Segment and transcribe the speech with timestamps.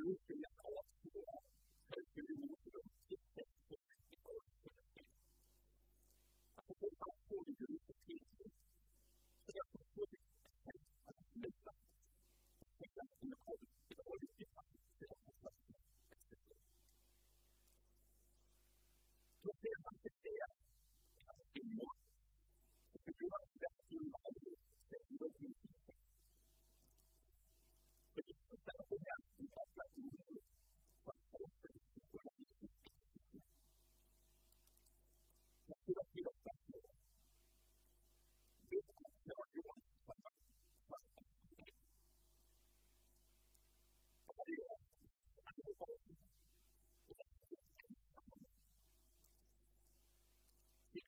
[0.00, 0.18] solution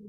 [0.00, 0.08] Yeah.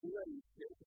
[0.00, 0.86] 不愿意接受。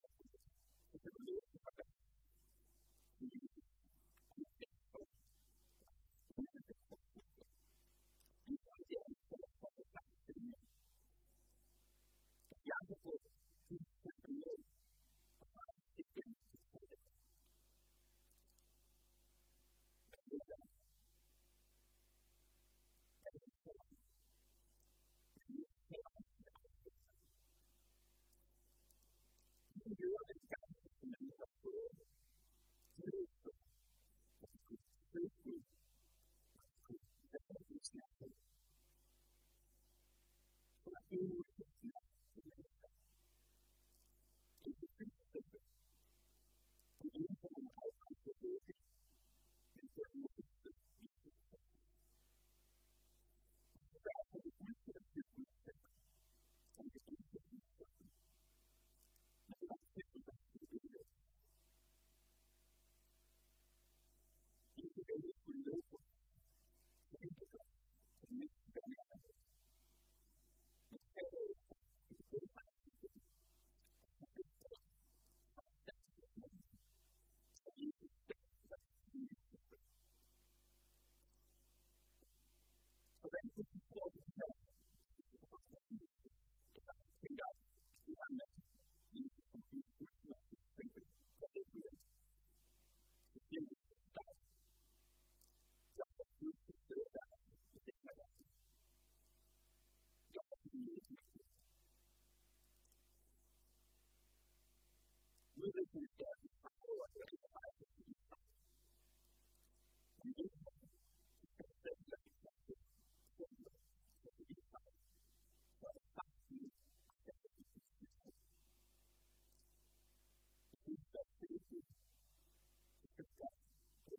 [41.11, 41.40] in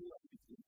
[0.00, 0.59] feel like we can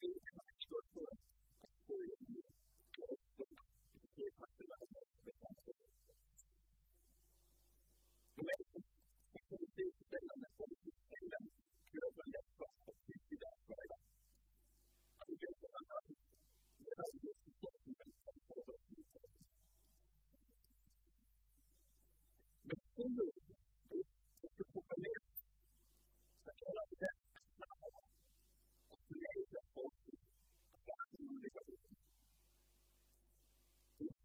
[0.00, 0.08] be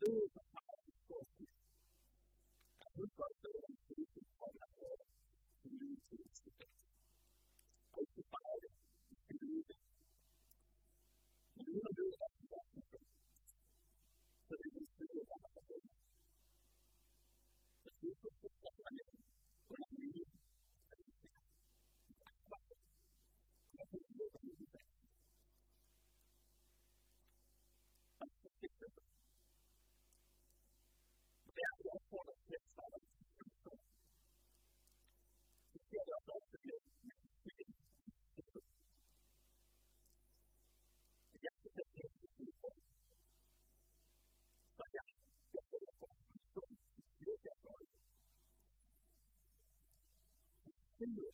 [0.06, 1.48] Deus apaga os corpos.
[2.86, 3.54] A luta pela
[3.90, 5.04] vida olha agora
[5.66, 6.74] o meio que se perde.
[7.98, 8.68] Aí se para
[9.14, 9.74] e se liga.
[11.58, 13.00] E uma vez a vida fica.
[14.48, 15.90] Para ele se levar a vida.
[17.88, 18.72] Assim, se você está
[50.98, 51.34] can do it.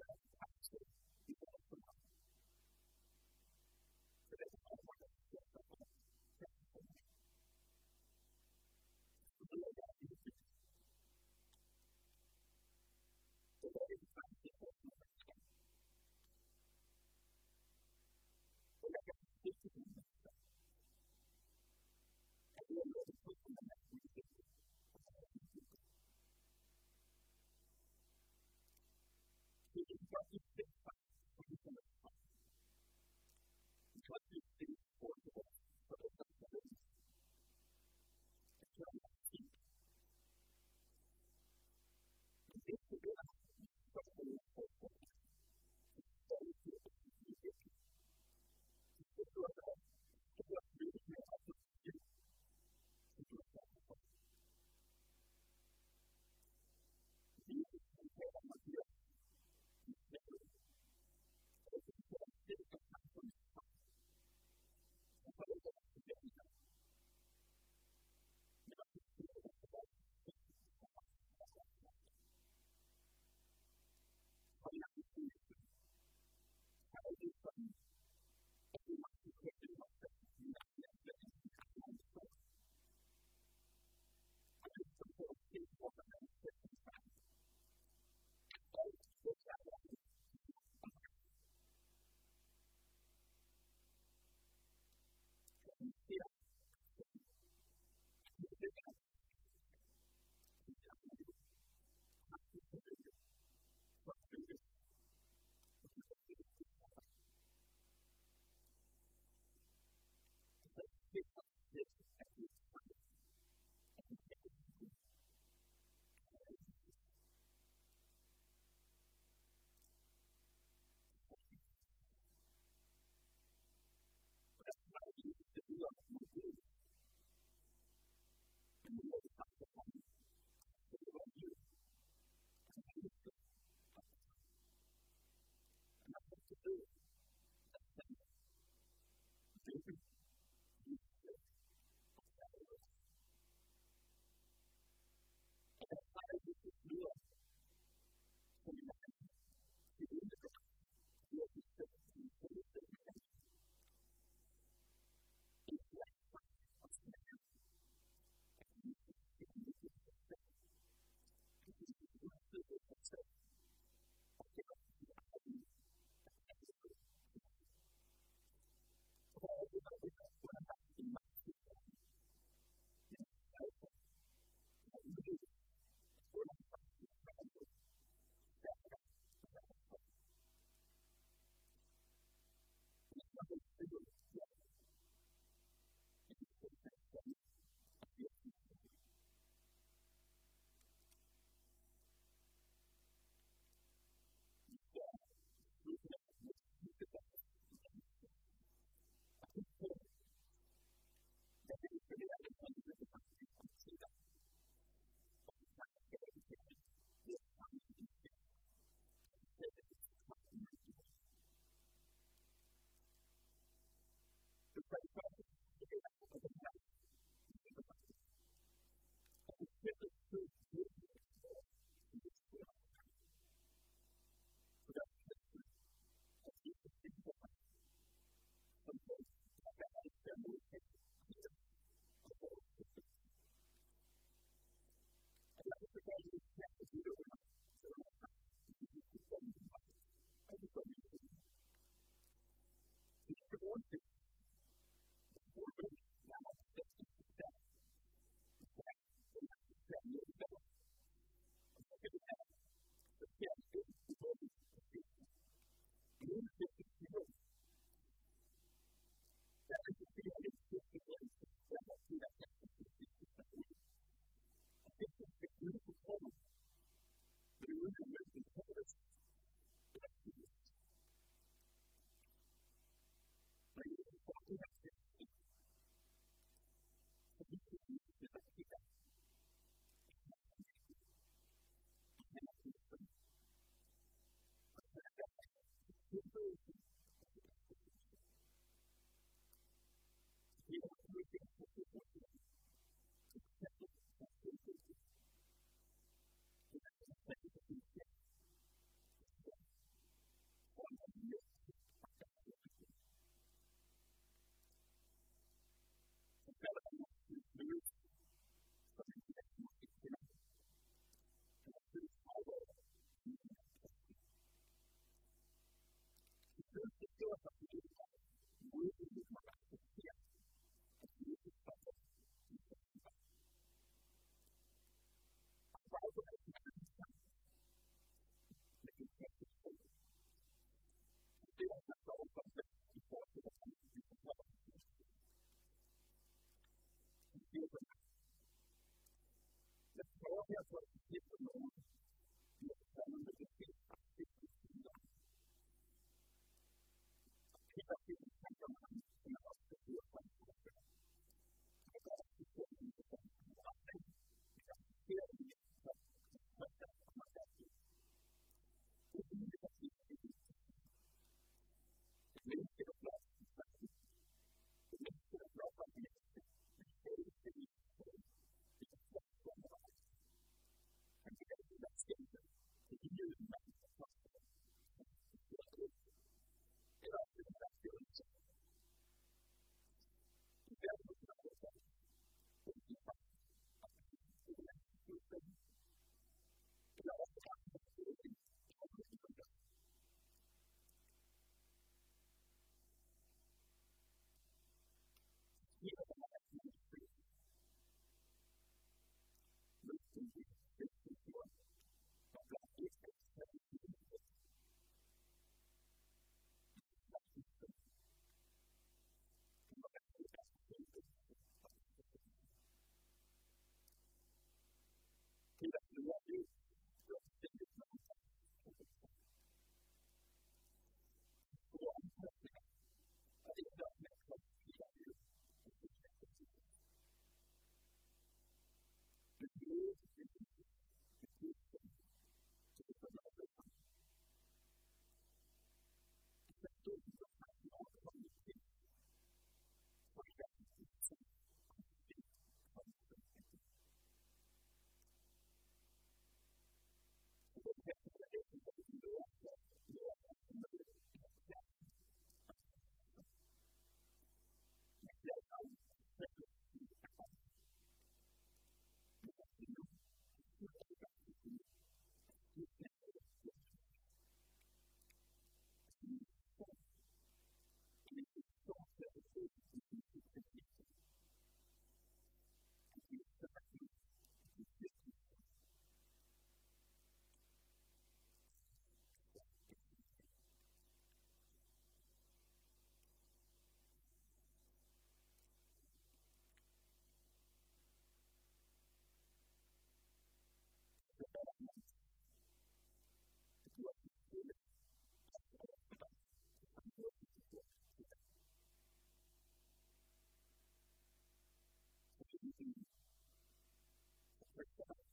[504.79, 505.10] Yeah.